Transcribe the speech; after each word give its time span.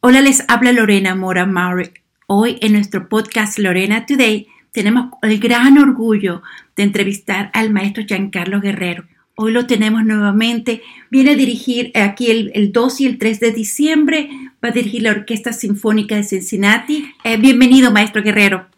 Hola, 0.00 0.20
les 0.20 0.44
habla 0.46 0.70
Lorena 0.70 1.16
Mora 1.16 1.44
Maury. 1.44 1.90
Hoy 2.28 2.56
en 2.60 2.74
nuestro 2.74 3.08
podcast 3.08 3.58
Lorena 3.58 4.06
Today 4.06 4.46
tenemos 4.70 5.10
el 5.22 5.40
gran 5.40 5.76
orgullo 5.76 6.40
de 6.76 6.84
entrevistar 6.84 7.50
al 7.52 7.70
maestro 7.72 8.04
Giancarlo 8.06 8.60
Guerrero. 8.60 9.08
Hoy 9.34 9.50
lo 9.50 9.66
tenemos 9.66 10.04
nuevamente. 10.04 10.82
Viene 11.10 11.32
a 11.32 11.34
dirigir 11.34 11.90
aquí 11.96 12.30
el, 12.30 12.70
2 12.70 13.00
y 13.00 13.06
el 13.06 13.18
3 13.18 13.40
de 13.40 13.50
diciembre. 13.50 14.30
Va 14.64 14.68
a 14.68 14.72
dirigir 14.72 15.02
la 15.02 15.10
Orquesta 15.10 15.52
Sinfónica 15.52 16.14
de 16.14 16.22
Cincinnati. 16.22 17.12
Eh, 17.24 17.36
bienvenido, 17.36 17.90
maestro 17.90 18.22
Guerrero. 18.22 18.68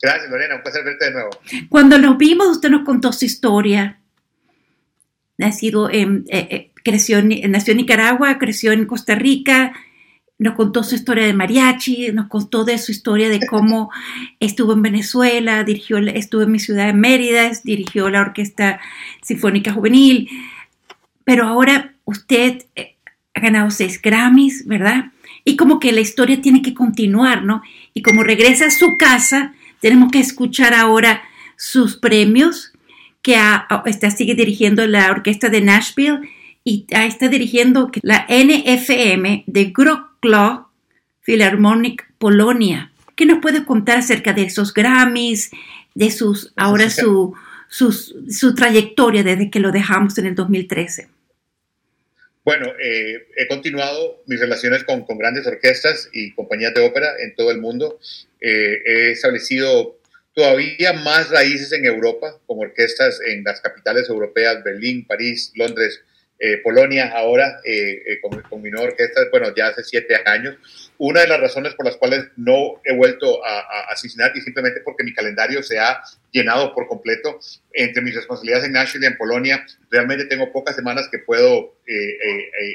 Gracias, 0.00 0.30
Lorena. 0.30 0.56
Un 0.56 0.62
placer 0.62 0.84
verte 0.84 1.04
de 1.04 1.10
nuevo. 1.10 1.30
Cuando 1.68 1.98
lo 1.98 2.16
vimos, 2.16 2.48
usted 2.48 2.70
nos 2.70 2.86
contó 2.86 3.12
su 3.12 3.26
historia. 3.26 4.00
Nacido 5.36 5.90
en, 5.90 6.24
eh, 6.30 6.48
eh, 6.50 6.71
creció 6.82 7.22
nació 7.22 7.72
en 7.72 7.78
Nicaragua, 7.78 8.38
creció 8.38 8.72
en 8.72 8.86
Costa 8.86 9.14
Rica, 9.14 9.72
nos 10.42 10.54
contó 10.54 10.82
su 10.82 10.94
historia 10.94 11.24
de 11.24 11.34
mariachi, 11.34 12.10
nos 12.12 12.26
contó 12.26 12.64
de 12.64 12.76
su 12.78 12.90
historia 12.90 13.28
de 13.28 13.46
cómo 13.46 13.90
estuvo 14.40 14.72
en 14.72 14.82
Venezuela, 14.82 15.64
dirigió, 15.64 15.98
estuvo 15.98 16.42
en 16.42 16.52
mi 16.52 16.58
ciudad 16.58 16.86
de 16.86 16.92
Mérida, 16.92 17.50
dirigió 17.64 18.10
la 18.10 18.20
Orquesta 18.20 18.80
Sinfónica 19.22 19.72
Juvenil, 19.72 20.28
pero 21.24 21.46
ahora 21.46 21.94
usted 22.04 22.64
eh, 22.74 22.96
ha 23.34 23.40
ganado 23.40 23.70
seis 23.70 24.00
Grammys, 24.02 24.66
¿verdad? 24.66 25.12
Y 25.44 25.56
como 25.56 25.78
que 25.78 25.92
la 25.92 26.00
historia 26.00 26.40
tiene 26.40 26.62
que 26.62 26.74
continuar, 26.74 27.44
¿no? 27.44 27.62
Y 27.94 28.02
como 28.02 28.22
regresa 28.22 28.66
a 28.66 28.70
su 28.70 28.96
casa, 28.96 29.54
tenemos 29.80 30.10
que 30.10 30.20
escuchar 30.20 30.74
ahora 30.74 31.22
sus 31.56 31.96
premios, 31.96 32.72
que 33.22 33.38
está, 33.86 34.10
sigue 34.10 34.34
dirigiendo 34.34 34.86
la 34.88 35.10
Orquesta 35.10 35.48
de 35.48 35.60
Nashville 35.60 36.28
y 36.64 36.86
está 36.90 37.28
dirigiendo 37.28 37.90
la 38.02 38.26
NFM 38.28 39.44
de 39.46 39.72
Wrocław 39.76 40.66
Philharmonic 41.22 42.12
Polonia. 42.18 42.92
¿Qué 43.16 43.26
nos 43.26 43.40
puede 43.40 43.64
contar 43.64 43.98
acerca 43.98 44.32
de 44.32 44.42
esos 44.42 44.72
Grammys, 44.72 45.50
de 45.94 46.10
sus, 46.10 46.52
ahora 46.56 46.90
su, 46.90 47.34
su, 47.68 48.54
trayectoria 48.54 49.22
desde 49.22 49.50
que 49.50 49.60
lo 49.60 49.70
dejamos 49.70 50.16
en 50.18 50.26
el 50.26 50.34
2013? 50.34 51.08
Bueno, 52.44 52.66
eh, 52.82 53.28
he 53.36 53.46
continuado 53.46 54.22
mis 54.26 54.40
relaciones 54.40 54.82
con, 54.82 55.04
con, 55.04 55.16
grandes 55.16 55.46
orquestas 55.46 56.08
y 56.12 56.32
compañías 56.32 56.74
de 56.74 56.80
ópera 56.80 57.08
en 57.22 57.36
todo 57.36 57.52
el 57.52 57.58
mundo. 57.58 58.00
Eh, 58.40 58.82
he 58.84 59.10
establecido 59.12 59.96
todavía 60.34 60.92
más 60.92 61.30
raíces 61.30 61.72
en 61.72 61.84
Europa, 61.84 62.40
con 62.46 62.58
orquestas 62.58 63.20
en 63.26 63.44
las 63.44 63.60
capitales 63.60 64.08
europeas, 64.08 64.64
Berlín, 64.64 65.06
París, 65.06 65.52
Londres, 65.54 66.02
eh, 66.44 66.58
Polonia 66.58 67.12
ahora 67.14 67.60
eh, 67.64 68.02
eh, 68.04 68.20
con, 68.20 68.60
mi 68.60 68.68
nueva 68.68 68.88
orquesta, 68.88 69.20
bueno, 69.30 69.54
ya 69.54 69.68
hace 69.68 69.84
siete 69.84 70.22
años. 70.24 70.56
Una 70.98 71.20
de 71.20 71.28
las 71.28 71.38
razones 71.38 71.74
por 71.74 71.86
las 71.86 71.96
cuales 71.96 72.24
no 72.36 72.80
he 72.84 72.96
vuelto 72.96 73.46
a, 73.46 73.60
a, 73.88 73.96
Cincinnati 73.96 74.40
simplemente 74.40 74.80
porque 74.80 75.04
mi 75.04 75.14
calendario 75.14 75.62
se 75.62 75.78
ha 75.78 76.02
llenado 76.32 76.74
por 76.74 76.88
completo 76.88 77.38
entre 77.72 78.02
mis 78.02 78.16
responsabilidades 78.16 78.64
en 78.64 78.72
Nashville 78.72 79.04
y 79.04 79.10
en 79.10 79.16
Polonia. 79.16 79.64
Realmente 79.88 80.24
tengo 80.24 80.50
pocas 80.50 80.74
semanas 80.74 81.08
que 81.12 81.20
puedo 81.20 81.76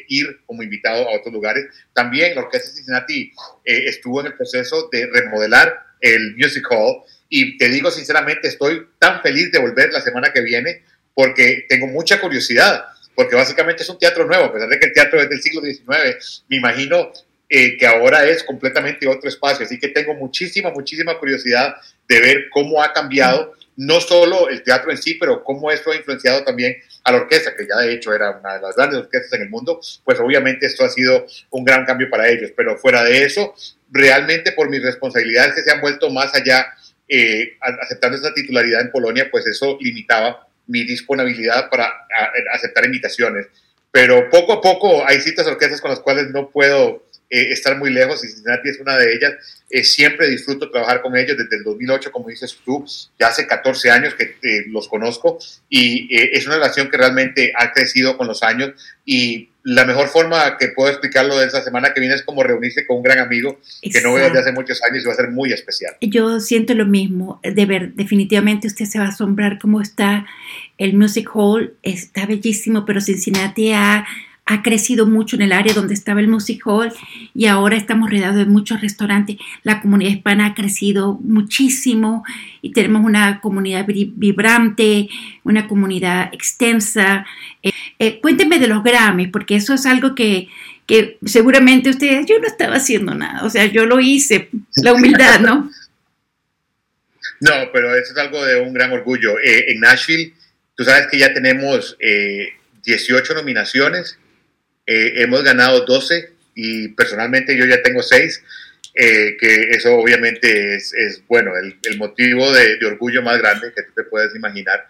ir 0.07 0.39
como 0.45 0.63
invitado 0.63 1.09
a 1.09 1.17
otros 1.17 1.33
lugares. 1.33 1.65
También 1.93 2.35
la 2.35 2.43
orquesta 2.43 2.69
de 2.69 2.75
Cincinnati 2.75 3.33
estuvo 3.65 4.21
en 4.21 4.27
el 4.27 4.33
proceso 4.35 4.87
de 4.93 5.07
remodelar 5.07 5.77
el 5.99 6.37
Music 6.37 6.65
Hall 6.71 7.03
y 7.27 7.57
te 7.57 7.67
digo 7.67 7.91
sinceramente, 7.91 8.47
estoy 8.47 8.87
tan 8.97 9.21
feliz 9.21 9.51
de 9.51 9.59
volver 9.59 9.91
la 9.91 9.99
semana 9.99 10.31
que 10.31 10.39
viene 10.39 10.83
porque 11.13 11.65
tengo 11.67 11.87
mucha 11.87 12.21
curiosidad 12.21 12.85
porque 13.17 13.35
básicamente 13.35 13.81
es 13.81 13.89
un 13.89 13.97
teatro 13.97 14.27
nuevo, 14.27 14.45
a 14.45 14.53
pesar 14.53 14.69
de 14.69 14.79
que 14.79 14.85
el 14.85 14.93
teatro 14.93 15.19
es 15.19 15.27
del 15.27 15.41
siglo 15.41 15.59
XIX, 15.59 16.43
me 16.49 16.57
imagino 16.57 17.11
eh, 17.49 17.75
que 17.75 17.87
ahora 17.87 18.23
es 18.25 18.43
completamente 18.43 19.07
otro 19.07 19.27
espacio, 19.27 19.65
así 19.65 19.79
que 19.79 19.87
tengo 19.87 20.13
muchísima, 20.13 20.69
muchísima 20.69 21.17
curiosidad 21.17 21.77
de 22.07 22.21
ver 22.21 22.49
cómo 22.51 22.83
ha 22.83 22.93
cambiado 22.93 23.55
no 23.75 23.99
solo 24.01 24.49
el 24.49 24.61
teatro 24.61 24.91
en 24.91 24.97
sí, 24.97 25.15
pero 25.15 25.43
cómo 25.43 25.71
esto 25.71 25.91
ha 25.91 25.95
influenciado 25.95 26.43
también 26.43 26.77
a 27.05 27.11
la 27.11 27.17
orquesta, 27.17 27.55
que 27.55 27.65
ya 27.67 27.77
de 27.77 27.93
hecho 27.93 28.13
era 28.13 28.37
una 28.37 28.53
de 28.53 28.61
las 28.61 28.75
grandes 28.75 28.99
orquestas 28.99 29.33
en 29.33 29.41
el 29.41 29.49
mundo, 29.49 29.79
pues 30.03 30.19
obviamente 30.19 30.67
esto 30.67 30.85
ha 30.85 30.89
sido 30.89 31.25
un 31.49 31.65
gran 31.65 31.85
cambio 31.85 32.11
para 32.11 32.29
ellos, 32.29 32.51
pero 32.55 32.77
fuera 32.77 33.03
de 33.03 33.23
eso, 33.23 33.55
realmente 33.89 34.51
por 34.51 34.69
mis 34.69 34.83
responsabilidades 34.83 35.55
que 35.55 35.63
se 35.63 35.71
han 35.71 35.81
vuelto 35.81 36.11
más 36.11 36.35
allá, 36.35 36.67
eh, 37.07 37.57
aceptando 37.81 38.15
esta 38.15 38.35
titularidad 38.35 38.81
en 38.81 38.91
Polonia, 38.91 39.27
pues 39.31 39.47
eso 39.47 39.75
limitaba 39.81 40.46
mi 40.67 40.83
disponibilidad 40.83 41.69
para 41.69 41.91
aceptar 42.53 42.85
invitaciones. 42.85 43.47
Pero 43.91 44.29
poco 44.29 44.53
a 44.53 44.61
poco 44.61 45.07
hay 45.07 45.19
ciertas 45.21 45.47
orquestas 45.47 45.81
con 45.81 45.89
las 45.89 46.01
cuales 46.01 46.27
no 46.29 46.49
puedo 46.49 47.06
eh, 47.29 47.51
estar 47.51 47.77
muy 47.77 47.91
lejos 47.91 48.23
y 48.23 48.29
Cincinnati 48.29 48.69
es 48.69 48.79
una 48.79 48.95
de 48.95 49.13
ellas. 49.13 49.33
Eh, 49.69 49.83
siempre 49.83 50.29
disfruto 50.29 50.71
trabajar 50.71 51.01
con 51.01 51.17
ellos 51.17 51.37
desde 51.37 51.57
el 51.57 51.63
2008, 51.63 52.11
como 52.11 52.29
dices 52.29 52.57
tú, 52.63 52.85
ya 53.19 53.27
hace 53.27 53.45
14 53.45 53.91
años 53.91 54.13
que 54.15 54.23
eh, 54.23 54.63
los 54.69 54.87
conozco 54.87 55.37
y 55.69 56.07
es 56.09 56.45
una 56.47 56.55
relación 56.55 56.89
que 56.89 56.95
realmente 56.95 57.51
ha 57.53 57.73
crecido 57.73 58.17
con 58.17 58.27
los 58.27 58.43
años 58.43 58.71
y 59.03 59.49
la 59.63 59.83
mejor 59.83 60.07
forma 60.07 60.57
que 60.57 60.69
puedo 60.69 60.89
explicarlo 60.89 61.37
de 61.37 61.45
esta 61.45 61.61
semana 61.61 61.93
que 61.93 61.99
viene 61.99 62.15
es 62.15 62.23
como 62.23 62.41
reunirse 62.41 62.85
con 62.85 62.97
un 62.97 63.03
gran 63.03 63.19
amigo 63.19 63.59
que 63.81 63.99
no 63.99 64.13
veo 64.13 64.27
desde 64.27 64.39
hace 64.39 64.51
muchos 64.53 64.81
años 64.81 65.03
y 65.03 65.07
va 65.07 65.11
a 65.11 65.17
ser 65.17 65.29
muy 65.29 65.51
especial. 65.51 65.97
Yo 65.99 66.39
siento 66.39 66.73
lo 66.73 66.85
mismo, 66.85 67.41
de 67.43 67.65
ver, 67.65 67.93
definitivamente 67.93 68.67
usted 68.67 68.85
se 68.85 68.99
va 68.99 69.05
a 69.05 69.09
asombrar 69.09 69.59
cómo 69.59 69.81
está 69.81 70.25
el 70.77 70.93
Music 70.93 71.29
Hall, 71.33 71.75
está 71.83 72.25
bellísimo, 72.25 72.85
pero 72.85 73.01
Cincinnati 73.01 73.73
ha 73.73 74.05
ha 74.47 74.63
crecido 74.63 75.05
mucho 75.05 75.35
en 75.35 75.41
el 75.41 75.51
área 75.51 75.73
donde 75.73 75.93
estaba 75.93 76.21
el 76.21 76.29
Music 76.29 76.61
Hall 76.65 76.91
y 77.35 77.47
ahora 77.47 77.75
estamos 77.75 78.09
rodeados 78.09 78.37
de 78.37 78.45
muchos 78.45 78.79
restaurantes. 78.81 79.35
La 79.63 79.81
comunidad 79.81 80.11
hispana 80.11 80.47
ha 80.47 80.53
crecido 80.55 81.15
muchísimo 81.21 82.23
y 82.61 82.71
tenemos 82.71 83.03
una 83.03 83.41
comunidad 83.41 83.85
vibrante, 83.85 85.09
una 85.43 85.67
comunidad 85.67 86.33
extensa. 86.33 87.25
Eh, 87.61 87.71
eh, 87.99 88.21
cuéntenme 88.21 88.57
de 88.57 88.67
los 88.67 88.83
Grammys, 88.83 89.29
porque 89.31 89.57
eso 89.57 89.73
es 89.73 89.85
algo 89.85 90.15
que, 90.15 90.47
que 90.85 91.17
seguramente 91.25 91.89
ustedes, 91.89 92.25
yo 92.25 92.39
no 92.39 92.47
estaba 92.47 92.77
haciendo 92.77 93.13
nada, 93.13 93.43
o 93.43 93.49
sea, 93.49 93.65
yo 93.65 93.85
lo 93.85 93.99
hice, 93.99 94.49
la 94.77 94.93
humildad, 94.93 95.41
¿no? 95.41 95.69
No, 97.39 97.51
pero 97.71 97.95
eso 97.95 98.13
es 98.13 98.17
algo 98.17 98.43
de 98.43 98.59
un 98.59 98.73
gran 98.73 98.91
orgullo. 98.91 99.37
Eh, 99.37 99.71
en 99.71 99.81
Nashville, 99.81 100.33
tú 100.75 100.83
sabes 100.83 101.05
que 101.11 101.19
ya 101.19 101.35
tenemos 101.35 101.95
18 102.83 103.35
nominaciones 103.35 104.17
eh, 104.87 105.21
hemos 105.21 105.43
ganado 105.43 105.85
12 105.85 106.31
y 106.55 106.87
personalmente 106.89 107.57
yo 107.57 107.65
ya 107.65 107.81
tengo 107.81 108.01
6, 108.01 108.43
eh, 108.95 109.35
que 109.37 109.69
eso 109.71 109.93
obviamente 109.95 110.75
es, 110.75 110.93
es 110.93 111.21
bueno, 111.27 111.51
el, 111.57 111.77
el 111.83 111.97
motivo 111.97 112.51
de, 112.53 112.77
de, 112.77 112.85
orgullo 112.85 113.21
más 113.21 113.37
grande 113.37 113.73
que 113.75 113.83
tú 113.83 113.91
te 113.93 114.03
puedes 114.03 114.33
imaginar. 114.33 114.87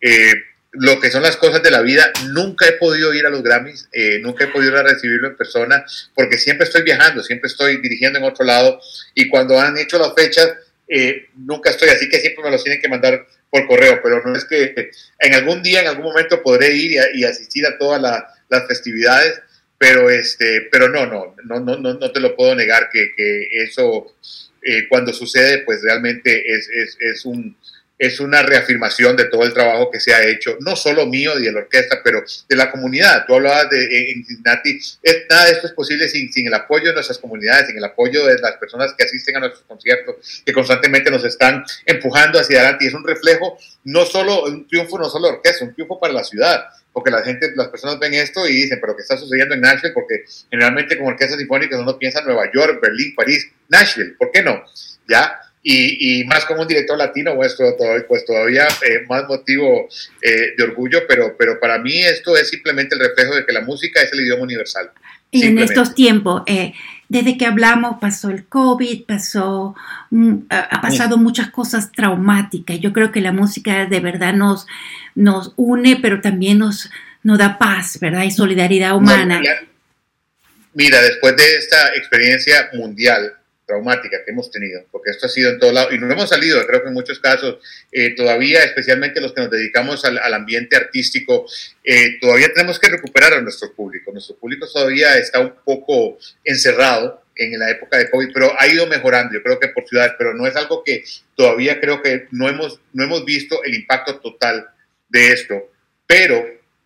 Eh, 0.00 0.32
lo 0.72 0.98
que 0.98 1.10
son 1.10 1.22
las 1.22 1.36
cosas 1.36 1.62
de 1.62 1.70
la 1.70 1.82
vida, 1.82 2.10
nunca 2.30 2.66
he 2.66 2.72
podido 2.72 3.12
ir 3.14 3.26
a 3.26 3.30
los 3.30 3.44
Grammys, 3.44 3.88
nunca 4.22 4.42
he 4.42 4.48
podido 4.48 4.72
ir 4.72 4.78
a 4.78 4.82
recibirlo 4.82 5.28
en 5.28 5.36
persona, 5.36 5.84
porque 6.16 6.36
siempre 6.36 6.66
estoy 6.66 6.82
viajando, 6.82 7.22
siempre 7.22 7.46
estoy 7.46 7.76
dirigiendo 7.76 8.18
en 8.18 8.24
otro 8.24 8.44
lado, 8.44 8.80
y 9.14 9.28
cuando 9.28 9.60
han 9.60 9.78
hecho 9.78 10.00
las 10.00 10.12
fechas, 10.16 10.52
nunca 11.36 11.70
estoy, 11.70 11.90
así 11.90 12.08
que 12.08 12.18
siempre 12.18 12.42
me 12.42 12.50
los 12.50 12.64
tienen 12.64 12.80
que 12.80 12.88
mandar 12.88 13.24
por 13.50 13.68
correo, 13.68 14.00
pero 14.02 14.20
no 14.24 14.36
es 14.36 14.44
que 14.46 14.90
en 15.20 15.34
algún 15.34 15.62
día, 15.62 15.80
en 15.80 15.86
algún 15.86 16.06
momento 16.06 16.42
podré 16.42 16.74
ir 16.74 16.90
y, 16.90 17.20
y 17.20 17.24
asistir 17.24 17.64
a 17.66 17.78
toda 17.78 18.00
la, 18.00 18.33
las 18.48 18.66
festividades, 18.66 19.40
pero, 19.78 20.10
este, 20.10 20.68
pero 20.70 20.88
no, 20.88 21.06
no, 21.06 21.34
no, 21.44 21.60
no, 21.60 21.76
no 21.76 22.12
te 22.12 22.20
lo 22.20 22.36
puedo 22.36 22.54
negar 22.54 22.88
que, 22.92 23.12
que 23.16 23.48
eso 23.64 24.14
eh, 24.62 24.88
cuando 24.88 25.12
sucede, 25.12 25.58
pues 25.58 25.82
realmente 25.82 26.54
es, 26.54 26.68
es, 26.70 26.96
es, 26.98 27.24
un, 27.26 27.56
es 27.98 28.20
una 28.20 28.42
reafirmación 28.42 29.16
de 29.16 29.26
todo 29.26 29.44
el 29.44 29.52
trabajo 29.52 29.90
que 29.90 30.00
se 30.00 30.12
ha 30.12 30.24
hecho, 30.26 30.56
no 30.60 30.74
solo 30.76 31.06
mío 31.06 31.38
y 31.38 31.44
de 31.44 31.52
la 31.52 31.60
orquesta, 31.60 32.00
pero 32.02 32.22
de 32.48 32.56
la 32.56 32.70
comunidad. 32.70 33.24
Tú 33.26 33.34
hablabas 33.34 33.70
de 33.70 34.10
en 34.10 34.24
Cincinnati, 34.24 34.80
nada 35.30 35.46
de 35.46 35.52
esto 35.52 35.66
es 35.68 35.72
posible 35.72 36.08
sin, 36.08 36.32
sin, 36.32 36.46
el 36.46 36.54
apoyo 36.54 36.88
de 36.88 36.94
nuestras 36.94 37.18
comunidades, 37.18 37.68
sin 37.68 37.76
el 37.76 37.84
apoyo 37.84 38.26
de 38.26 38.38
las 38.38 38.56
personas 38.56 38.94
que 38.96 39.04
asisten 39.04 39.36
a 39.36 39.40
nuestros 39.40 39.64
conciertos, 39.64 40.42
que 40.44 40.52
constantemente 40.52 41.10
nos 41.10 41.24
están 41.24 41.64
empujando 41.86 42.38
hacia 42.38 42.60
adelante. 42.60 42.84
Y 42.84 42.88
es 42.88 42.94
un 42.94 43.06
reflejo, 43.06 43.58
no 43.84 44.04
solo 44.04 44.44
un 44.44 44.66
triunfo, 44.66 44.98
no 44.98 45.08
solo 45.08 45.28
de 45.28 45.34
orquesta, 45.34 45.64
un 45.64 45.74
triunfo 45.74 46.00
para 46.00 46.12
la 46.12 46.24
ciudad 46.24 46.64
porque 46.94 47.10
la 47.10 47.22
gente, 47.22 47.50
las 47.56 47.68
personas 47.68 47.98
ven 47.98 48.14
esto 48.14 48.48
y 48.48 48.54
dicen, 48.54 48.78
pero 48.80 48.94
¿qué 48.94 49.02
está 49.02 49.16
sucediendo 49.16 49.52
en 49.52 49.62
Nashville? 49.62 49.92
Porque 49.92 50.24
generalmente 50.48 50.96
como 50.96 51.08
orquesta 51.08 51.36
sinfónica 51.36 51.76
uno 51.76 51.98
piensa 51.98 52.20
en 52.20 52.26
Nueva 52.26 52.48
York, 52.54 52.80
Berlín, 52.80 53.16
París, 53.16 53.50
Nashville, 53.68 54.14
¿por 54.16 54.30
qué 54.30 54.44
no? 54.44 54.62
¿Ya? 55.08 55.40
Y, 55.66 56.20
y 56.20 56.24
más 56.24 56.44
como 56.44 56.60
un 56.60 56.68
director 56.68 56.98
latino, 56.98 57.34
pues, 57.36 57.56
todavía, 57.56 58.04
pues 58.06 58.26
todavía 58.26 58.68
eh, 58.82 59.06
más 59.08 59.26
motivo 59.26 59.88
eh, 60.20 60.52
de 60.58 60.62
orgullo, 60.62 61.04
pero, 61.08 61.34
pero 61.38 61.58
para 61.58 61.78
mí 61.78 62.02
esto 62.02 62.36
es 62.36 62.50
simplemente 62.50 62.94
el 62.94 63.00
reflejo 63.00 63.34
de 63.34 63.46
que 63.46 63.52
la 63.54 63.62
música 63.62 64.02
es 64.02 64.12
el 64.12 64.20
idioma 64.20 64.42
universal. 64.42 64.90
Y 65.30 65.46
en 65.46 65.58
estos 65.58 65.94
tiempos, 65.94 66.42
eh, 66.46 66.74
desde 67.08 67.38
que 67.38 67.46
hablamos 67.46 67.96
pasó 67.98 68.28
el 68.28 68.46
COVID, 68.46 69.04
pasó, 69.06 69.74
mm, 70.10 70.34
ha 70.50 70.82
pasado 70.82 71.16
muchas 71.16 71.50
cosas 71.50 71.90
traumáticas. 71.92 72.78
Yo 72.78 72.92
creo 72.92 73.10
que 73.10 73.22
la 73.22 73.32
música 73.32 73.86
de 73.86 74.00
verdad 74.00 74.34
nos, 74.34 74.66
nos 75.14 75.54
une, 75.56 75.96
pero 75.96 76.20
también 76.20 76.58
nos, 76.58 76.90
nos 77.22 77.38
da 77.38 77.56
paz, 77.56 77.98
¿verdad? 78.00 78.24
Y 78.24 78.30
solidaridad 78.30 78.94
humana. 78.94 79.40
Mira, 80.74 81.00
después 81.00 81.34
de 81.36 81.56
esta 81.56 81.94
experiencia 81.96 82.68
mundial 82.74 83.32
traumática 83.74 84.24
que 84.24 84.30
hemos 84.30 84.50
tenido, 84.50 84.84
porque 84.90 85.10
esto 85.10 85.26
ha 85.26 85.28
sido 85.28 85.50
en 85.50 85.58
todo 85.58 85.72
lado, 85.72 85.92
y 85.92 85.98
no 85.98 86.10
hemos 86.10 86.28
salido, 86.28 86.64
creo 86.66 86.82
que 86.82 86.88
en 86.88 86.94
muchos 86.94 87.18
casos, 87.18 87.58
eh, 87.90 88.14
todavía, 88.14 88.62
especialmente 88.62 89.20
los 89.20 89.32
que 89.32 89.40
nos 89.40 89.50
dedicamos 89.50 90.04
al, 90.04 90.34
ambiente 90.34 90.76
artístico, 90.76 91.46
eh, 91.82 92.18
todavía 92.20 92.52
tenemos 92.52 92.78
que 92.78 92.88
recuperar 92.88 93.34
a 93.34 93.40
nuestro 93.40 93.72
público. 93.74 94.12
Nuestro 94.12 94.36
público 94.36 94.66
todavía 94.72 95.16
está 95.18 95.40
un 95.40 95.54
poco 95.64 96.18
encerrado 96.44 97.22
en 97.36 97.58
la 97.58 97.70
época 97.70 97.98
de 97.98 98.10
COVID, 98.10 98.28
pero 98.32 98.52
ha 98.58 98.66
ido 98.68 98.86
mejorando, 98.86 99.34
yo 99.34 99.42
creo 99.42 99.58
que 99.58 99.68
por 99.68 99.86
ciudades, 99.88 100.12
pero 100.16 100.34
no 100.34 100.46
es 100.46 100.54
algo 100.54 100.84
que 100.84 101.04
todavía 101.34 101.80
creo 101.80 102.00
que 102.00 102.28
no 102.30 102.48
hemos, 102.48 102.80
no 102.92 103.04
hemos 103.04 103.24
visto 103.24 103.62
el 103.64 103.74
impacto 103.74 104.20
total 104.20 104.68
de 105.08 105.32
esto. 105.32 105.70
Pero, 106.06 106.44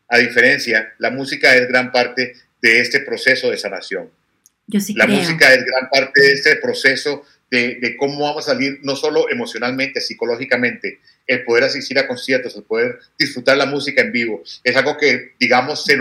a 0.08 0.19
diferencia, 0.19 0.94
la 0.99 1.11
música 1.11 1.55
es 1.55 1.69
gran 1.69 1.93
parte 1.93 2.35
de 2.62 2.81
este 2.81 3.00
proceso 3.00 3.50
de 3.50 3.58
sanación. 3.58 4.11
Yo 4.68 4.80
sí 4.80 4.94
la 4.94 5.06
música 5.06 5.52
es 5.52 5.64
gran 5.64 5.90
parte 5.90 6.20
de 6.20 6.32
este 6.34 6.56
proceso 6.56 7.24
de, 7.50 7.96
cómo 7.98 8.20
vamos 8.20 8.46
a 8.46 8.52
salir, 8.52 8.80
no 8.82 8.94
solo 8.94 9.30
emocionalmente, 9.30 10.00
psicológicamente, 10.00 11.00
el 11.26 11.44
poder 11.44 11.64
asistir 11.64 11.98
a 11.98 12.06
conciertos, 12.06 12.54
el 12.56 12.62
poder 12.62 12.98
disfrutar 13.18 13.56
la 13.56 13.66
música 13.66 14.02
en 14.02 14.12
vivo, 14.12 14.42
es 14.62 14.76
algo 14.76 14.96
que, 14.98 15.32
digamos, 15.40 15.84
se 15.84 15.98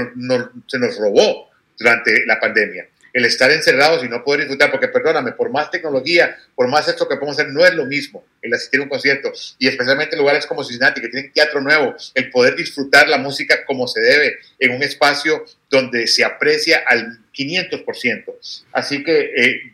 se 0.67 0.79
nos 0.79 0.97
robó 0.97 1.49
durante 1.77 2.25
la 2.25 2.39
pandemia. 2.39 2.87
El 3.13 3.25
estar 3.25 3.49
encerrados 3.49 4.03
y 4.03 4.09
no 4.09 4.23
poder 4.23 4.41
disfrutar, 4.41 4.69
porque 4.69 4.89
perdóname, 4.89 5.31
por 5.31 5.49
más 5.49 5.71
tecnología, 5.71 6.37
por 6.53 6.67
más 6.67 6.87
esto 6.87 7.07
que 7.07 7.15
podemos 7.15 7.39
hacer, 7.39 7.51
no 7.51 7.65
es 7.65 7.73
lo 7.73 7.85
mismo 7.85 8.25
el 8.41 8.53
asistir 8.53 8.79
a 8.79 8.83
un 8.83 8.89
concierto, 8.89 9.31
y 9.57 9.67
especialmente 9.67 10.15
en 10.15 10.19
lugares 10.19 10.45
como 10.45 10.63
Cincinnati, 10.63 11.01
que 11.01 11.07
tienen 11.07 11.31
teatro 11.31 11.61
nuevo, 11.61 11.95
el 12.13 12.29
poder 12.29 12.55
disfrutar 12.55 13.07
la 13.07 13.17
música 13.17 13.65
como 13.65 13.87
se 13.87 14.01
debe, 14.01 14.37
en 14.59 14.71
un 14.71 14.83
espacio 14.83 15.45
donde 15.69 16.07
se 16.07 16.23
aprecia 16.23 16.83
al 16.85 17.19
500%. 17.38 18.66
Así 18.72 19.04
que 19.04 19.31
eh, 19.36 19.74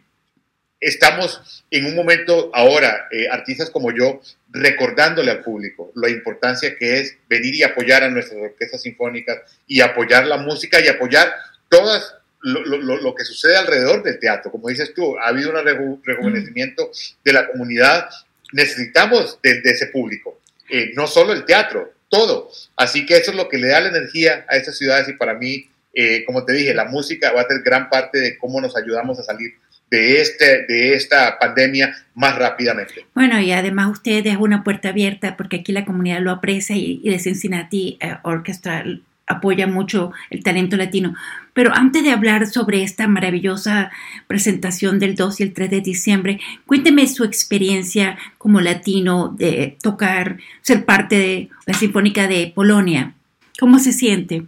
estamos 0.80 1.64
en 1.72 1.86
un 1.86 1.96
momento 1.96 2.52
ahora, 2.54 3.08
eh, 3.12 3.28
artistas 3.30 3.70
como 3.70 3.92
yo, 3.92 4.22
recordándole 4.50 5.32
al 5.32 5.42
público 5.42 5.92
la 5.96 6.10
importancia 6.10 6.76
que 6.78 7.00
es 7.00 7.18
venir 7.30 7.56
y 7.56 7.64
apoyar 7.64 8.04
a 8.04 8.10
nuestras 8.10 8.40
orquestas 8.40 8.82
sinfónicas 8.82 9.40
y 9.68 9.82
apoyar 9.82 10.28
la 10.28 10.38
música 10.38 10.80
y 10.80 10.88
apoyar 10.88 11.34
todas 11.70 12.16
lo, 12.44 13.16
que 13.16 13.24
sucede 13.24 13.56
alrededor 13.56 14.04
del 14.04 14.20
teatro. 14.20 14.52
Como 14.52 14.68
dices 14.68 14.94
tú, 14.94 15.18
ha 15.18 15.28
habido 15.28 15.52
un 15.52 16.02
rejuvenecimiento 16.04 16.92
de 17.24 17.34
la 17.34 17.48
comunidad. 17.48 18.10
Necesitamos 18.52 19.40
de, 19.42 19.62
ese 19.64 19.88
público, 19.88 20.40
eh, 20.70 20.92
no 20.96 21.08
solo 21.08 21.34
el 21.34 21.46
teatro, 21.46 21.94
todo. 22.10 22.52
Así 22.76 23.06
que 23.06 23.18
eso 23.18 23.32
es 23.32 23.38
lo 23.38 23.50
que 23.50 23.58
le 23.58 23.70
da 23.70 23.82
la 23.82 23.90
energía 23.90 24.46
a 24.48 24.58
estas 24.58 24.78
ciudades 24.78 25.08
y 25.10 25.14
para 25.14 25.34
mí, 25.34 25.70
eh, 25.94 26.24
como 26.26 26.44
te 26.46 26.54
dije, 26.54 26.74
la 26.74 26.86
música 26.86 27.32
va 27.32 27.42
a 27.42 27.48
ser 27.48 27.62
gran 27.64 27.90
parte 27.90 28.20
de 28.20 28.38
cómo 28.38 28.60
nos 28.60 28.76
ayudamos 28.76 29.20
a 29.20 29.24
salir 29.24 29.54
de, 29.92 30.22
este, 30.22 30.66
de 30.68 30.96
esta 30.96 31.38
pandemia 31.38 31.96
más 32.16 32.36
rápidamente. 32.36 33.06
Bueno, 33.14 33.40
y 33.40 33.52
además 33.52 33.92
usted 33.92 34.26
es 34.26 34.38
una 34.38 34.64
puerta 34.64 34.90
abierta 34.90 35.38
porque 35.38 35.58
aquí 35.58 35.72
la 35.72 35.86
comunidad 35.86 36.20
lo 36.22 36.32
aprecia 36.32 36.76
y, 36.76 37.08
de 37.08 37.20
Cincinnati 37.20 37.98
eh, 38.02 38.16
Orchestra 38.24 38.84
apoya 39.28 39.68
mucho 39.68 40.12
el 40.30 40.44
talento 40.44 40.78
latino. 40.78 41.16
Pero 41.54 41.72
antes 41.76 42.04
de 42.04 42.12
hablar 42.12 42.48
sobre 42.48 42.84
esta 42.84 43.08
maravillosa 43.08 43.92
presentación 44.28 45.00
del 45.00 45.16
2 45.16 45.40
y 45.40 45.44
el 45.44 45.54
3 45.54 45.70
de 45.70 45.82
diciembre, 45.82 46.40
cuénteme 46.66 47.08
su 47.08 47.24
experiencia 47.24 48.18
como 48.38 48.62
latino 48.62 49.34
de 49.38 49.78
tocar, 49.82 50.38
ser 50.62 50.86
parte 50.86 51.18
de 51.18 51.50
la 51.66 51.74
Sinfónica 51.76 52.28
de 52.28 52.52
Polonia. 52.54 53.14
¿Cómo 53.60 53.78
se 53.80 53.94
siente? 53.94 54.46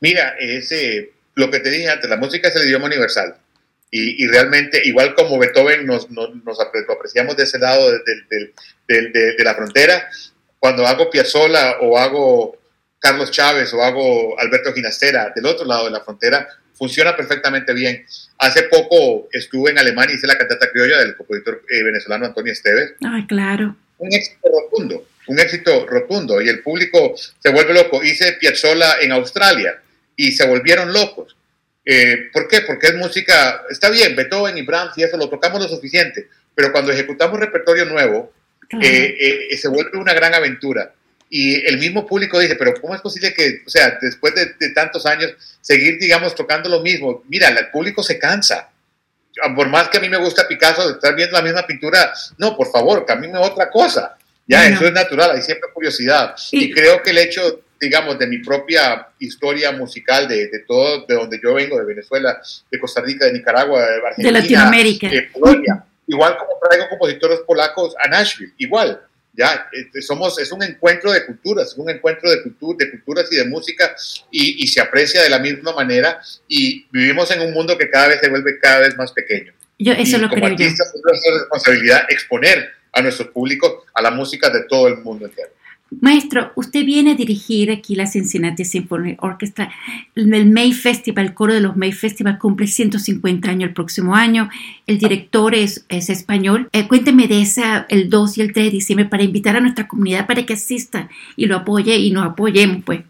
Mira, 0.00 0.36
es 0.38 0.72
lo 1.34 1.50
que 1.50 1.60
te 1.60 1.70
dije 1.70 1.88
antes, 1.88 2.08
la 2.08 2.16
música 2.16 2.48
es 2.48 2.56
el 2.56 2.66
idioma 2.66 2.86
universal. 2.86 3.36
Y, 3.90 4.26
realmente, 4.26 4.82
igual 4.84 5.14
como 5.14 5.38
Beethoven 5.38 5.86
nos, 5.86 6.10
nos, 6.10 6.60
apreciamos 6.60 7.38
de 7.38 7.44
ese 7.44 7.58
lado 7.58 7.90
de, 7.90 8.52
de 8.86 9.44
la 9.44 9.54
frontera, 9.54 10.10
cuando 10.58 10.86
hago 10.86 11.08
Piazzolla 11.08 11.78
o 11.80 11.98
hago 11.98 12.58
Carlos 12.98 13.30
Chávez 13.30 13.72
o 13.72 13.82
hago 13.82 14.38
Alberto 14.38 14.72
Ginastera 14.72 15.32
del 15.34 15.46
otro 15.46 15.64
lado 15.64 15.86
de 15.86 15.92
la 15.92 16.00
frontera, 16.00 16.48
funciona 16.74 17.16
perfectamente 17.16 17.72
bien. 17.72 18.04
Hace 18.38 18.64
poco 18.64 19.28
estuve 19.32 19.70
en 19.70 19.78
Alemania 19.78 20.12
y 20.14 20.16
hice 20.16 20.26
la 20.26 20.38
cantata 20.38 20.70
criolla 20.70 20.98
del 20.98 21.16
compositor 21.16 21.62
eh, 21.68 21.82
venezolano 21.82 22.26
Antonio 22.26 22.52
Esteves. 22.52 22.94
Ay, 23.04 23.26
claro. 23.26 23.76
Un 23.98 24.12
éxito 24.12 24.48
rotundo, 24.48 25.06
un 25.26 25.38
éxito 25.38 25.86
rotundo. 25.86 26.40
Y 26.40 26.48
el 26.48 26.62
público 26.62 27.14
se 27.16 27.50
vuelve 27.50 27.74
loco. 27.74 28.02
Hice 28.02 28.34
Piazzolla 28.34 29.00
en 29.00 29.12
Australia 29.12 29.80
y 30.16 30.32
se 30.32 30.46
volvieron 30.46 30.92
locos. 30.92 31.36
Eh, 31.84 32.28
¿Por 32.32 32.48
qué? 32.48 32.62
Porque 32.62 32.88
es 32.88 32.94
música, 32.96 33.62
está 33.70 33.88
bien, 33.90 34.14
Beethoven 34.14 34.58
y 34.58 34.62
Brahms 34.62 34.96
y 34.98 35.02
eso 35.02 35.16
lo 35.16 35.30
tocamos 35.30 35.62
lo 35.62 35.68
suficiente, 35.68 36.28
pero 36.54 36.70
cuando 36.70 36.92
ejecutamos 36.92 37.40
repertorio 37.40 37.86
nuevo, 37.86 38.30
eh, 38.82 39.56
se 39.56 39.68
vuelve 39.68 39.96
una 39.96 40.12
gran 40.12 40.34
aventura 40.34 40.92
y 41.30 41.66
el 41.66 41.78
mismo 41.78 42.06
público 42.06 42.38
dice, 42.38 42.56
pero 42.56 42.74
¿cómo 42.80 42.94
es 42.94 43.00
posible 43.00 43.34
que, 43.34 43.62
o 43.66 43.70
sea, 43.70 43.98
después 44.00 44.34
de, 44.34 44.70
tantos 44.70 45.04
años, 45.04 45.32
seguir, 45.60 45.98
digamos, 45.98 46.34
tocando 46.34 46.68
lo 46.68 46.80
mismo? 46.80 47.22
Mira, 47.28 47.48
el 47.48 47.70
público 47.70 48.02
se 48.02 48.18
cansa. 48.18 48.70
Por 49.54 49.68
más 49.68 49.88
que 49.88 49.98
a 49.98 50.00
mí 50.00 50.08
me 50.08 50.16
gusta 50.16 50.48
Picasso, 50.48 50.90
estar 50.90 51.14
viendo 51.14 51.36
la 51.36 51.42
misma 51.42 51.66
pintura, 51.66 52.12
no, 52.38 52.56
por 52.56 52.70
favor, 52.70 53.04
camine 53.06 53.38
otra 53.38 53.70
cosa. 53.70 54.16
Ya, 54.46 54.66
eso 54.66 54.86
es 54.86 54.92
natural, 54.92 55.32
hay 55.32 55.42
siempre 55.42 55.68
curiosidad. 55.74 56.34
Y, 56.52 56.72
creo 56.72 57.02
que 57.02 57.10
el 57.10 57.18
hecho, 57.18 57.60
digamos, 57.78 58.18
de 58.18 58.26
mi 58.26 58.38
propia 58.38 59.08
historia 59.18 59.72
musical, 59.72 60.26
de, 60.26 60.48
de, 60.48 60.60
todo, 60.60 61.04
de 61.06 61.14
donde 61.14 61.38
yo 61.42 61.52
vengo, 61.52 61.78
de 61.78 61.84
Venezuela, 61.84 62.40
de 62.70 62.80
Costa 62.80 63.02
Rica, 63.02 63.26
de 63.26 63.34
Nicaragua, 63.34 63.80
de 63.80 63.96
Argentina, 63.96 64.28
de 64.28 64.40
Latinoamérica, 64.40 65.08
de 65.10 65.22
Polonia, 65.24 65.84
igual 66.06 66.38
como 66.38 66.52
traigo 66.62 66.88
compositores 66.88 67.40
polacos 67.40 67.94
a 68.02 68.08
Nashville, 68.08 68.54
igual 68.56 69.02
ya 69.38 69.68
este, 69.70 70.02
somos, 70.02 70.36
es 70.40 70.50
un 70.50 70.64
encuentro 70.64 71.12
de 71.12 71.24
culturas, 71.24 71.72
un 71.78 71.88
encuentro 71.88 72.28
de, 72.28 72.38
de 72.38 72.90
culturas 72.90 73.28
y 73.30 73.36
de 73.36 73.44
música 73.44 73.94
y, 74.32 74.66
se 74.66 74.80
aprecia 74.80 75.22
de 75.22 75.30
la 75.30 75.38
misma 75.38 75.72
manera 75.72 76.20
y 76.48 76.84
vivimos 76.90 77.30
en 77.30 77.42
un 77.42 77.52
mundo 77.52 77.78
que 77.78 77.88
cada 77.88 78.08
vez 78.08 78.18
se 78.20 78.28
vuelve 78.28 78.58
cada 78.58 78.80
vez 78.80 78.96
más 78.96 79.12
pequeño. 79.12 79.52
Yo 79.78 79.92
eso 79.92 80.18
lo 80.18 80.28
como 80.28 80.40
creo 80.40 80.52
artistas, 80.52 80.92
es 80.92 81.00
nuestra 81.04 81.34
responsabilidad 81.34 82.06
exponer 82.08 82.68
a 82.92 83.00
nuestro 83.00 83.32
público 83.32 83.84
a 83.94 84.02
la 84.02 84.10
música 84.10 84.50
de 84.50 84.64
todo 84.64 84.88
el 84.88 84.98
mundo 84.98 85.26
entero. 85.26 85.50
Maestro, 85.90 86.52
usted 86.54 86.84
viene 86.84 87.12
a 87.12 87.14
dirigir 87.14 87.70
aquí 87.70 87.94
la 87.94 88.06
Cincinnati 88.06 88.64
Symphony 88.64 89.16
Orchestra. 89.20 89.70
El 90.14 90.46
May 90.46 90.72
Festival, 90.72 91.26
el 91.26 91.34
coro 91.34 91.54
de 91.54 91.60
los 91.60 91.76
May 91.76 91.92
Festival 91.92 92.38
cumple 92.38 92.66
150 92.66 93.48
años 93.48 93.68
el 93.68 93.74
próximo 93.74 94.14
año. 94.14 94.50
El 94.86 94.98
director 94.98 95.54
es, 95.54 95.86
es 95.88 96.10
español. 96.10 96.68
Eh, 96.72 96.86
cuénteme 96.86 97.26
de 97.26 97.40
esa, 97.40 97.86
el 97.88 98.10
2 98.10 98.38
y 98.38 98.40
el 98.42 98.52
3 98.52 98.66
de 98.66 98.70
diciembre, 98.70 99.06
para 99.06 99.22
invitar 99.22 99.56
a 99.56 99.60
nuestra 99.60 99.88
comunidad 99.88 100.26
para 100.26 100.44
que 100.44 100.54
asista 100.54 101.08
y 101.36 101.46
lo 101.46 101.56
apoye 101.56 101.96
y 101.96 102.10
nos 102.10 102.26
apoyemos, 102.26 102.84
pues. 102.84 103.00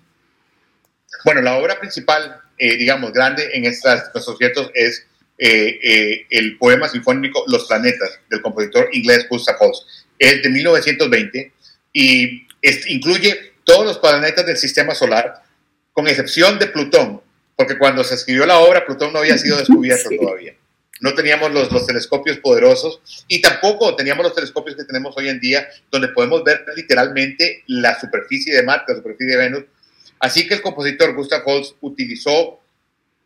Bueno, 1.25 1.42
la 1.42 1.58
obra 1.58 1.80
principal, 1.80 2.37
eh, 2.58 2.76
digamos, 2.76 3.12
grande 3.12 3.42
en 3.54 3.64
estos 3.64 4.25
conciertos 4.25 4.70
es 4.75 5.04
eh, 5.37 6.26
el 6.30 6.56
poema 6.58 6.88
sinfónico 6.88 7.42
Los 7.49 7.66
Planetas, 7.66 8.20
del 8.30 8.40
compositor 8.40 8.88
inglés 8.92 9.26
Gustav 9.28 9.56
Holst. 9.58 9.82
Es 10.16 10.42
de 10.42 10.49
1920 10.49 11.52
y 11.92 12.47
incluye 12.88 13.52
todos 13.64 13.84
los 13.84 13.98
planetas 13.98 14.46
del 14.46 14.56
sistema 14.56 14.94
solar, 14.94 15.42
con 15.92 16.08
excepción 16.08 16.58
de 16.58 16.66
Plutón, 16.66 17.20
porque 17.56 17.76
cuando 17.76 18.04
se 18.04 18.14
escribió 18.14 18.46
la 18.46 18.60
obra, 18.60 18.87
Plutón 18.87 19.12
no 19.12 19.18
había 19.18 19.37
sido 19.37 19.56
descubierto 19.58 20.08
todavía. 20.20 20.54
No 21.00 21.14
teníamos 21.14 21.52
los, 21.52 21.70
los, 21.70 21.87
telescopios 21.87 22.38
poderosos 22.38 23.00
y 23.28 23.40
tampoco 23.40 23.94
teníamos 23.94 24.25
los 24.25 24.34
telescopios 24.34 24.76
que 24.76 24.84
tenemos 24.84 25.16
hoy 25.16 25.28
en 25.28 25.38
día, 25.38 25.68
donde 25.90 26.08
podemos 26.08 26.42
ver 26.42 26.64
literalmente 26.75 27.62
la 27.66 27.98
superficie 28.00 28.54
de 28.54 28.62
Marte, 28.64 28.92
la 28.92 28.98
superficie 28.98 29.37
de 29.37 29.42
Venus. 29.42 29.64
Así 30.18 30.48
que 30.48 30.54
el 30.54 30.62
compositor 30.62 31.14
Gustav 31.14 31.42
Holst 31.46 31.76
utilizó, 31.80 32.60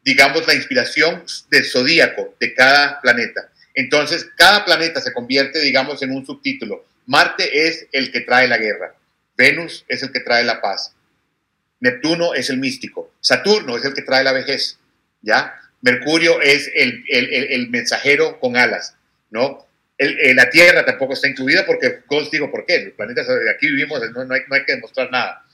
digamos, 0.04 0.46
la 0.46 0.54
inspiración 0.54 1.24
del 1.50 1.64
zodíaco 1.64 2.34
de 2.38 2.54
cada 2.54 3.00
planeta. 3.00 3.50
Entonces, 3.74 4.28
cada 4.36 4.64
planeta 4.64 5.00
se 5.00 5.12
convierte, 5.12 5.60
digamos, 5.60 6.02
en 6.02 6.10
un 6.10 6.26
subtítulo. 6.26 6.84
Marte 7.06 7.66
es 7.68 7.86
el 7.92 8.12
que 8.12 8.20
trae 8.20 8.48
la 8.48 8.58
guerra. 8.58 8.94
Venus 9.36 9.84
es 9.88 10.02
el 10.02 10.12
que 10.12 10.20
trae 10.20 10.44
la 10.44 10.60
paz. 10.60 10.94
Neptuno 11.80 12.34
es 12.34 12.48
el 12.50 12.58
místico. 12.58 13.12
Saturno 13.20 13.76
es 13.76 13.84
el 13.84 13.94
que 13.94 14.02
trae 14.02 14.24
la 14.24 14.32
vejez. 14.32 14.78
¿Ya? 15.20 15.54
Mercurio 15.80 16.40
es 16.40 16.70
el, 16.74 17.68
mensajero 17.70 18.38
con 18.38 18.56
alas. 18.56 18.96
¿No? 19.30 19.66
la 19.98 20.50
Tierra 20.50 20.84
tampoco 20.84 21.12
está 21.12 21.28
incluida 21.28 21.64
porque 21.64 22.00
Ghost 22.08 22.32
digo, 22.32 22.50
¿por 22.50 22.66
qué? 22.66 22.86
Los 22.86 22.94
planetas, 22.94 23.28
aquí 23.54 23.68
vivimos, 23.68 24.00
no, 24.10 24.34
hay, 24.34 24.64
que 24.64 24.74
demostrar 24.74 25.10
nada. 25.12 25.44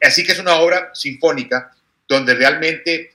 Así 0.00 0.24
que 0.24 0.32
es 0.32 0.38
una 0.38 0.56
obra 0.56 0.90
sinfónica 0.94 1.72
donde 2.06 2.34
realmente 2.34 3.12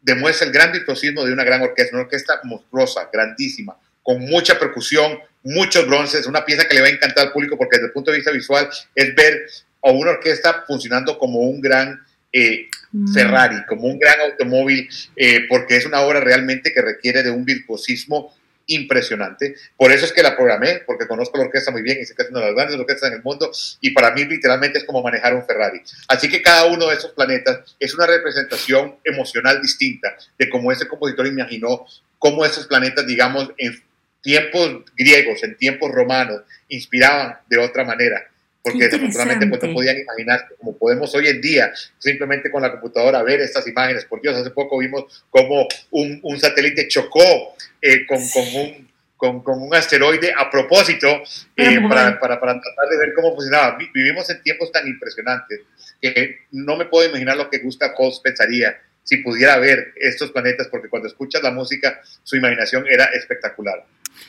demuestra 0.00 0.46
el 0.46 0.52
gran 0.52 0.72
virtuosismo 0.72 1.24
de 1.24 1.32
una 1.32 1.44
gran 1.44 1.60
orquesta, 1.60 1.94
una 1.94 2.04
orquesta 2.04 2.40
monstruosa, 2.44 3.10
grandísima, 3.12 3.76
con 4.02 4.20
mucha 4.20 4.58
percusión, 4.58 5.18
muchos 5.42 5.86
bronces, 5.86 6.26
una 6.26 6.44
pieza 6.44 6.66
que 6.66 6.74
le 6.74 6.80
va 6.80 6.88
a 6.88 6.90
encantar 6.90 7.26
al 7.26 7.32
público 7.32 7.56
porque 7.56 7.76
desde 7.76 7.86
el 7.86 7.92
punto 7.92 8.10
de 8.10 8.18
vista 8.18 8.30
visual 8.30 8.68
es 8.94 9.14
ver 9.14 9.46
a 9.82 9.90
una 9.90 10.12
orquesta 10.12 10.64
funcionando 10.66 11.18
como 11.18 11.40
un 11.40 11.60
gran 11.60 12.00
eh, 12.32 12.68
mm. 12.92 13.12
Ferrari, 13.12 13.56
como 13.66 13.88
un 13.88 13.98
gran 13.98 14.20
automóvil, 14.20 14.88
eh, 15.16 15.46
porque 15.48 15.76
es 15.76 15.86
una 15.86 16.00
obra 16.00 16.20
realmente 16.20 16.72
que 16.72 16.82
requiere 16.82 17.22
de 17.22 17.30
un 17.30 17.44
virtuosismo 17.44 18.34
impresionante. 18.66 19.56
Por 19.76 19.90
eso 19.90 20.04
es 20.04 20.12
que 20.12 20.22
la 20.22 20.36
programé, 20.36 20.82
porque 20.86 21.08
conozco 21.08 21.36
la 21.36 21.44
orquesta 21.44 21.72
muy 21.72 21.82
bien 21.82 21.98
y 22.00 22.04
sé 22.04 22.14
que 22.14 22.22
es 22.22 22.30
una 22.30 22.40
de 22.40 22.46
las 22.46 22.54
grandes 22.54 22.78
orquestas 22.78 23.08
en 23.08 23.16
el 23.16 23.22
mundo 23.22 23.50
y 23.80 23.90
para 23.90 24.12
mí 24.12 24.24
literalmente 24.24 24.78
es 24.78 24.84
como 24.84 25.02
manejar 25.02 25.34
un 25.34 25.44
Ferrari. 25.44 25.80
Así 26.06 26.28
que 26.28 26.40
cada 26.40 26.66
uno 26.66 26.86
de 26.86 26.94
esos 26.94 27.10
planetas 27.12 27.76
es 27.80 27.94
una 27.94 28.06
representación 28.06 28.96
emocional 29.02 29.60
distinta 29.60 30.16
de 30.38 30.48
cómo 30.48 30.70
ese 30.70 30.86
compositor 30.86 31.26
imaginó 31.26 31.84
cómo 32.18 32.44
esos 32.44 32.66
planetas, 32.66 33.06
digamos, 33.06 33.50
en 33.56 33.82
tiempos 34.22 34.84
griegos, 34.96 35.42
en 35.44 35.56
tiempos 35.56 35.90
romanos, 35.90 36.42
inspiraban 36.68 37.38
de 37.48 37.58
otra 37.58 37.84
manera 37.84 38.30
porque 38.62 38.84
desafortunadamente 38.84 39.46
pues, 39.46 39.62
no 39.62 39.72
podían 39.72 39.98
imaginar, 39.98 40.46
como 40.58 40.76
podemos 40.76 41.14
hoy 41.14 41.28
en 41.28 41.40
día, 41.40 41.72
simplemente 41.98 42.50
con 42.50 42.62
la 42.62 42.70
computadora 42.70 43.22
ver 43.22 43.40
estas 43.40 43.66
imágenes. 43.66 44.04
Por 44.04 44.20
Dios, 44.20 44.36
hace 44.36 44.50
poco 44.50 44.78
vimos 44.78 45.24
cómo 45.30 45.66
un, 45.90 46.20
un 46.22 46.38
satélite 46.38 46.88
chocó 46.88 47.54
eh, 47.80 48.06
con, 48.06 48.18
con, 48.28 48.44
un, 48.54 48.90
con, 49.16 49.42
con, 49.42 49.62
un 49.62 49.74
asteroide 49.74 50.34
a 50.36 50.50
propósito 50.50 51.08
eh, 51.56 51.80
para, 51.88 52.20
para, 52.20 52.38
para, 52.38 52.60
tratar 52.60 52.88
de 52.90 52.98
ver 52.98 53.14
cómo 53.14 53.34
funcionaba. 53.34 53.78
Vivimos 53.94 54.28
en 54.28 54.42
tiempos 54.42 54.70
tan 54.70 54.86
impresionantes 54.86 55.60
que 56.00 56.40
no 56.52 56.76
me 56.76 56.84
puedo 56.84 57.08
imaginar 57.08 57.36
lo 57.36 57.48
que 57.48 57.58
Gustav 57.58 57.92
Holst 57.96 58.22
pensaría 58.22 58.76
si 59.02 59.18
pudiera 59.18 59.58
ver 59.58 59.94
estos 59.96 60.30
planetas, 60.30 60.68
porque 60.68 60.88
cuando 60.88 61.08
escuchas 61.08 61.42
la 61.42 61.50
música, 61.50 62.00
su 62.22 62.36
imaginación 62.36 62.86
era 62.86 63.06
espectacular. 63.06 63.84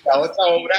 La 0.05 0.19
otra 0.19 0.45
obra 0.45 0.75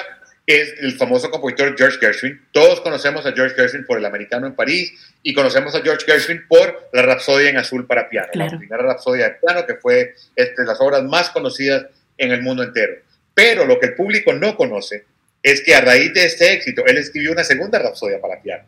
es 0.47 0.75
el 0.81 0.93
famoso 0.93 1.31
compositor 1.31 1.77
George 1.77 1.99
Gershwin. 1.99 2.41
Todos 2.53 2.81
conocemos 2.81 3.25
a 3.27 3.33
George 3.33 3.55
Gershwin 3.55 3.85
por 3.87 3.99
El 3.99 4.05
Americano 4.05 4.47
en 4.47 4.55
París 4.55 4.93
y 5.23 5.33
conocemos 5.33 5.75
a 5.75 5.83
George 5.83 6.05
Gershwin 6.05 6.47
por 6.49 6.89
La 6.93 7.03
Rapsodia 7.03 7.51
en 7.51 7.59
Azul 7.59 7.87
para 7.87 8.09
piano, 8.09 8.29
la 8.35 8.49
primera 8.49 8.83
Rapsodia 8.83 9.29
de 9.29 9.35
piano 9.37 9.67
que 9.67 9.77
fue 9.77 10.15
entre 10.35 10.65
las 10.65 10.81
obras 10.81 11.03
más 11.05 11.31
conocidas 11.31 11.87
en 12.19 12.33
el 12.33 12.43
mundo 12.43 12.63
entero. 12.63 12.95
Pero 13.35 13.65
lo 13.65 13.79
que 13.79 13.87
el 13.87 13.95
público 13.95 14.33
no 14.33 14.57
conoce 14.57 15.05
es 15.43 15.63
que 15.63 15.75
a 15.75 15.81
raíz 15.81 16.13
de 16.15 16.27
este 16.27 16.53
éxito 16.53 16.85
él 16.87 16.99
escribió 16.99 17.33
una 17.33 17.45
segunda 17.45 17.79
Rapsodia 17.79 18.21
para 18.21 18.41
piano 18.41 18.65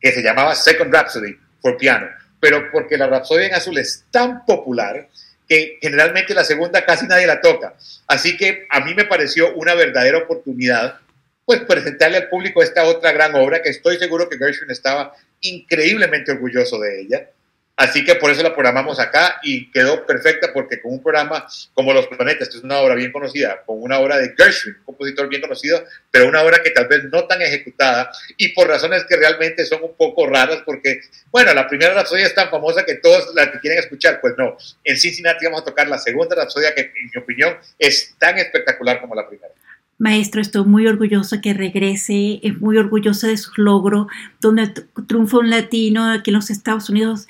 que 0.00 0.12
se 0.12 0.22
llamaba 0.22 0.54
Second 0.54 0.92
Rhapsody 0.92 1.34
for 1.62 1.78
Piano, 1.78 2.06
pero 2.38 2.70
porque 2.70 2.98
la 2.98 3.06
Rapsodia 3.06 3.46
en 3.46 3.54
Azul 3.54 3.78
es 3.78 4.04
tan 4.10 4.44
popular 4.44 5.08
generalmente 5.80 6.34
la 6.34 6.44
segunda 6.44 6.84
casi 6.84 7.06
nadie 7.06 7.26
la 7.26 7.40
toca. 7.40 7.74
Así 8.06 8.36
que 8.36 8.66
a 8.70 8.80
mí 8.80 8.94
me 8.94 9.04
pareció 9.04 9.54
una 9.54 9.74
verdadera 9.74 10.18
oportunidad 10.18 10.98
pues 11.44 11.60
presentarle 11.60 12.16
al 12.16 12.28
público 12.28 12.62
esta 12.62 12.84
otra 12.84 13.12
gran 13.12 13.34
obra 13.34 13.62
que 13.62 13.68
estoy 13.68 13.98
seguro 13.98 14.28
que 14.28 14.38
Gershwin 14.38 14.70
estaba 14.70 15.12
increíblemente 15.40 16.32
orgulloso 16.32 16.78
de 16.80 17.00
ella. 17.02 17.30
Así 17.76 18.04
que 18.04 18.14
por 18.14 18.30
eso 18.30 18.42
la 18.42 18.54
programamos 18.54 19.00
acá 19.00 19.40
y 19.42 19.68
quedó 19.72 20.06
perfecta 20.06 20.52
porque 20.52 20.80
con 20.80 20.92
un 20.92 21.02
programa 21.02 21.44
como 21.72 21.92
Los 21.92 22.06
Planetas, 22.06 22.48
que 22.48 22.58
es 22.58 22.62
una 22.62 22.78
obra 22.78 22.94
bien 22.94 23.10
conocida, 23.10 23.62
con 23.66 23.82
una 23.82 23.98
obra 23.98 24.18
de 24.18 24.32
Gershwin, 24.36 24.76
un 24.78 24.84
compositor 24.84 25.28
bien 25.28 25.42
conocido, 25.42 25.84
pero 26.10 26.28
una 26.28 26.42
obra 26.42 26.62
que 26.62 26.70
tal 26.70 26.86
vez 26.86 27.02
no 27.10 27.26
tan 27.26 27.42
ejecutada 27.42 28.12
y 28.36 28.48
por 28.50 28.68
razones 28.68 29.04
que 29.08 29.16
realmente 29.16 29.64
son 29.64 29.82
un 29.82 29.96
poco 29.96 30.28
raras 30.28 30.62
porque, 30.64 31.00
bueno, 31.32 31.52
la 31.52 31.66
primera 31.66 31.94
rapsodia 31.94 32.26
es 32.26 32.34
tan 32.34 32.48
famosa 32.48 32.84
que 32.84 32.94
todos 32.94 33.34
la 33.34 33.50
quieren 33.60 33.80
escuchar, 33.80 34.20
pues 34.20 34.34
no. 34.38 34.56
En 34.84 34.96
Cincinnati 34.96 35.44
vamos 35.44 35.62
a 35.62 35.64
tocar 35.64 35.88
la 35.88 35.98
segunda 35.98 36.36
rapsodia 36.36 36.74
que 36.76 36.82
en 36.82 37.10
mi 37.12 37.20
opinión 37.20 37.58
es 37.78 38.14
tan 38.18 38.38
espectacular 38.38 39.00
como 39.00 39.16
la 39.16 39.26
primera. 39.28 39.52
Maestro, 39.98 40.40
estoy 40.40 40.64
muy 40.64 40.86
orgullosa 40.86 41.40
que 41.40 41.54
regrese, 41.54 42.40
es 42.42 42.60
muy 42.60 42.76
orgullosa 42.78 43.28
de 43.28 43.36
su 43.36 43.50
logro, 43.56 44.08
donde 44.40 44.68
triunfó 45.06 45.38
un 45.38 45.50
latino, 45.50 46.10
aquí 46.10 46.30
en 46.30 46.36
los 46.36 46.50
Estados 46.50 46.90
Unidos 46.90 47.26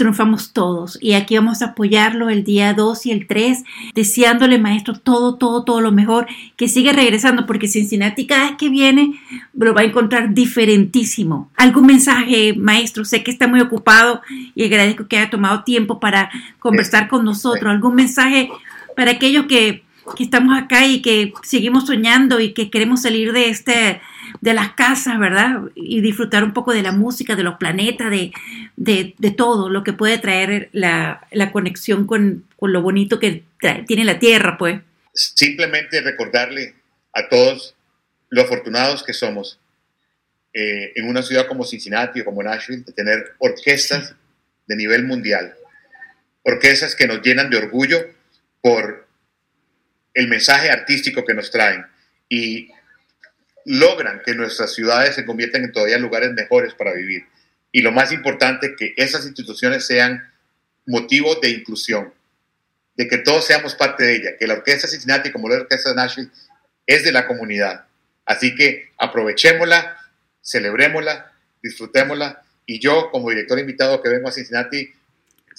triunfamos 0.00 0.54
todos 0.54 0.96
y 1.02 1.12
aquí 1.12 1.36
vamos 1.36 1.60
a 1.60 1.66
apoyarlo 1.66 2.30
el 2.30 2.42
día 2.42 2.72
2 2.72 3.04
y 3.04 3.10
el 3.10 3.26
3, 3.26 3.64
deseándole, 3.94 4.58
maestro, 4.58 4.94
todo, 4.94 5.34
todo, 5.34 5.62
todo 5.62 5.82
lo 5.82 5.92
mejor, 5.92 6.26
que 6.56 6.68
siga 6.68 6.92
regresando, 6.92 7.44
porque 7.44 7.68
Cincinnati 7.68 8.26
cada 8.26 8.46
vez 8.46 8.56
que 8.56 8.70
viene 8.70 9.20
lo 9.52 9.74
va 9.74 9.82
a 9.82 9.84
encontrar 9.84 10.32
diferentísimo. 10.32 11.50
¿Algún 11.54 11.84
mensaje, 11.84 12.54
maestro? 12.54 13.04
Sé 13.04 13.22
que 13.22 13.30
está 13.30 13.46
muy 13.46 13.60
ocupado 13.60 14.22
y 14.54 14.64
agradezco 14.64 15.06
que 15.06 15.18
haya 15.18 15.28
tomado 15.28 15.64
tiempo 15.64 16.00
para 16.00 16.30
conversar 16.60 17.06
con 17.08 17.22
nosotros. 17.24 17.70
¿Algún 17.70 17.94
mensaje 17.94 18.48
para 18.96 19.10
aquellos 19.10 19.44
que 19.46 19.84
que 20.16 20.24
estamos 20.24 20.56
acá 20.58 20.86
y 20.86 21.02
que 21.02 21.32
seguimos 21.42 21.86
soñando 21.86 22.40
y 22.40 22.52
que 22.52 22.70
queremos 22.70 23.02
salir 23.02 23.32
de 23.32 23.48
este 23.48 24.00
de 24.40 24.54
las 24.54 24.72
casas, 24.74 25.18
¿verdad? 25.18 25.62
Y 25.74 26.00
disfrutar 26.00 26.44
un 26.44 26.52
poco 26.52 26.72
de 26.72 26.82
la 26.82 26.92
música, 26.92 27.36
de 27.36 27.42
los 27.42 27.56
planetas, 27.56 28.10
de, 28.10 28.32
de, 28.76 29.30
todo 29.30 29.68
lo 29.68 29.82
que 29.82 29.92
puede 29.92 30.18
traer 30.18 30.68
la, 30.72 31.26
la 31.30 31.52
conexión 31.52 32.06
con, 32.06 32.44
con, 32.56 32.72
lo 32.72 32.80
bonito 32.80 33.18
que 33.18 33.44
tiene 33.86 34.04
la 34.04 34.18
Tierra, 34.18 34.56
pues. 34.56 34.80
Simplemente 35.14 36.00
recordarle 36.00 36.74
a 37.12 37.28
todos 37.28 37.74
lo 38.28 38.42
afortunados 38.42 39.02
que 39.02 39.12
somos 39.12 39.58
eh, 40.52 40.92
en 40.94 41.08
una 41.08 41.22
ciudad 41.22 41.46
como 41.46 41.64
Cincinnati 41.64 42.20
o 42.20 42.24
como 42.24 42.42
Nashville 42.42 42.84
de 42.84 42.92
tener 42.92 43.34
orquestas 43.38 44.14
de 44.66 44.76
nivel 44.76 45.04
mundial, 45.04 45.54
orquestas 46.44 46.94
que 46.94 47.06
nos 47.06 47.22
llenan 47.22 47.50
de 47.50 47.56
orgullo 47.56 47.98
por 48.62 49.06
el 50.14 50.28
mensaje 50.28 50.70
artístico 50.70 51.24
que 51.24 51.34
nos 51.34 51.50
traen 51.50 51.86
y 52.28 52.70
logran 53.64 54.22
que 54.24 54.34
nuestras 54.34 54.74
ciudades 54.74 55.14
se 55.14 55.24
conviertan 55.24 55.64
en 55.64 55.72
todavía 55.72 55.98
lugares 55.98 56.32
mejores 56.32 56.74
para 56.74 56.92
vivir. 56.92 57.26
Y 57.72 57.82
lo 57.82 57.92
más 57.92 58.12
importante, 58.12 58.74
que 58.76 58.94
esas 58.96 59.26
instituciones 59.26 59.86
sean 59.86 60.32
motivo 60.86 61.36
de 61.36 61.50
inclusión, 61.50 62.12
de 62.96 63.08
que 63.08 63.18
todos 63.18 63.46
seamos 63.46 63.74
parte 63.74 64.04
de 64.04 64.16
ella, 64.16 64.30
que 64.38 64.46
la 64.46 64.54
Orquesta 64.54 64.88
Cincinnati, 64.88 65.30
como 65.30 65.48
la 65.48 65.56
Orquesta 65.56 65.90
de 65.90 65.96
Nashville, 65.96 66.30
es 66.86 67.04
de 67.04 67.12
la 67.12 67.26
comunidad. 67.26 67.84
Así 68.24 68.54
que 68.54 68.90
aprovechémosla, 68.98 69.96
celebrémosla, 70.42 71.32
disfrutémosla. 71.62 72.42
Y 72.66 72.78
yo, 72.78 73.10
como 73.10 73.30
director 73.30 73.58
invitado 73.58 74.02
que 74.02 74.08
vengo 74.08 74.28
a 74.28 74.32
Cincinnati, 74.32 74.92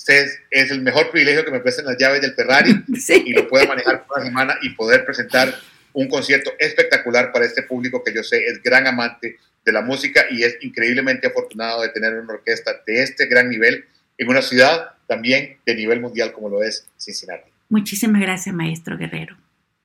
es, 0.08 0.39
es 0.50 0.72
el 0.72 0.81
mejor 0.81 1.12
privilegio 1.12 1.46
que 1.46 1.51
me 1.51 1.60
presten 1.60 1.86
las 1.86 1.98
llaves 1.98 2.22
del 2.22 2.34
Ferrari 2.34 2.84
y 3.25 3.34
lo 3.34 3.48
pueda 3.48 3.65
manejar 3.65 4.05
por 4.05 4.17
una 4.17 4.25
semana 4.25 4.58
y 4.62 4.70
poder 4.70 5.05
presentar 5.05 5.53
un 5.93 6.08
concierto 6.08 6.51
espectacular 6.58 7.31
para 7.31 7.46
este 7.46 7.63
público 7.63 8.03
que 8.03 8.13
yo 8.13 8.24
sé 8.24 8.46
es 8.46 8.62
gran 8.62 8.88
amante 8.88 9.38
de 9.65 9.72
la 9.72 9.81
música 9.81 10.25
y 10.29 10.43
es 10.43 10.58
increíblemente 10.62 11.27
afortunado 11.27 11.81
de 11.81 11.89
tener 11.89 12.13
una 12.15 12.34
orquesta 12.34 12.81
de 12.86 13.03
este 13.03 13.27
gran 13.27 13.50
nivel 13.50 13.86
en 14.17 14.29
una 14.29 14.41
ciudad 14.41 14.91
también 15.08 15.58
de 15.65 15.75
nivel 15.75 16.00
mundial 16.00 16.31
como 16.31 16.50
lo 16.50 16.63
es 16.63 16.88
Cincinnati. 16.98 17.50
Muchísimas 17.70 18.22
gracias, 18.22 18.55
maestro 18.55 18.98
Guerrero. 18.98 19.38